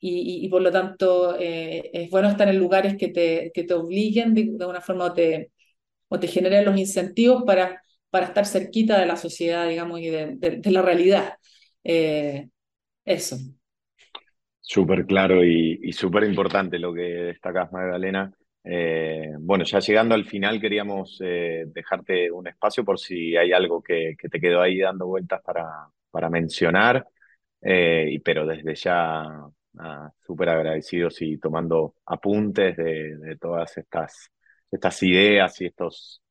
[0.00, 4.34] y, y, por lo tanto, es bueno estar en lugares que te, que te obliguen
[4.34, 5.52] de, de una forma o te,
[6.08, 10.60] o te generen los incentivos para, para estar cerquita de la sociedad, digamos, y de
[10.64, 11.34] la realidad.
[13.04, 13.36] Eso.
[14.60, 18.32] Súper claro y, súper importante lo que destacas, Magdalena.
[18.64, 23.82] Eh, bueno, ya llegando al final, queríamos eh, dejarte un espacio por si hay algo
[23.82, 27.06] que, te quedó ahí dando vueltas para, mencionar,
[27.60, 29.24] eh, pero desde ya
[30.24, 33.74] súper agradecidos y tomando apuntes de, todas
[34.70, 36.21] estas ideas y estos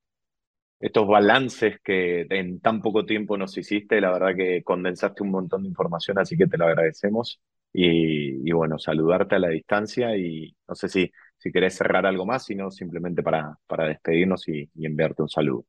[0.82, 4.02] estos balances que en tan poco tiempo nos hiciste.
[4.02, 7.40] La verdad que condensaste un montón de información, así que te lo agradecemos.
[7.74, 12.44] Y, bueno, saludarte a la distancia y no sé si, si querés cerrar algo más,
[12.46, 15.66] sino simplemente para, para despedirnos y, enviarte un saludo.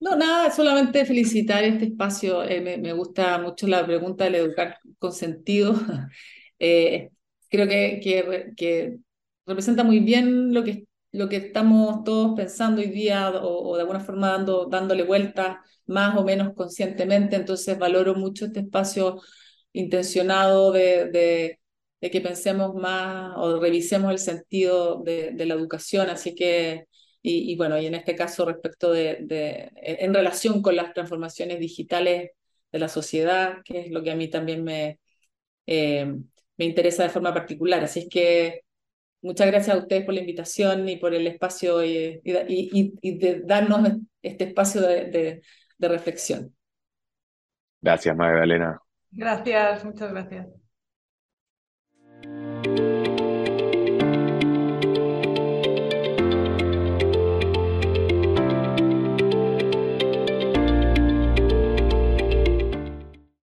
[0.00, 2.42] No, nada, solamente felicitar este espacio.
[2.44, 5.74] Eh, me, gusta mucho la pregunta del educar con sentido.
[6.60, 7.10] Eh,
[7.48, 8.98] creo que, que, que,
[9.46, 14.00] representa muy bien lo que lo que estamos todos pensando hoy día o, de alguna
[14.00, 17.36] forma dando, dándole vuelta más o menos conscientemente.
[17.36, 19.20] Entonces valoro mucho este espacio
[19.72, 21.10] intencionado de,
[22.00, 26.10] de, que pensemos más o revisemos el sentido de, la educación.
[26.10, 26.84] Así que,
[27.22, 32.30] y, bueno, y en este caso respecto de, de, en relación con las transformaciones digitales
[32.72, 35.00] de la sociedad, que es lo que a mí también me,
[35.66, 36.06] eh,
[36.56, 37.84] me interesa de forma particular.
[37.84, 38.62] Así es que
[39.20, 43.18] Muchas gracias a ustedes por la invitación y por el espacio eh, y, y, y,
[43.18, 43.88] de darnos
[44.22, 45.42] este espacio de, de,
[45.78, 46.54] de reflexión.
[47.80, 48.80] Gracias, Magdalena.
[49.10, 50.46] Gracias, muchas gracias.